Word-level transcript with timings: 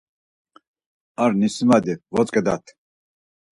Ar 1.23 1.31
nisimadi 1.39 1.93
votzǩedat. 2.13 2.65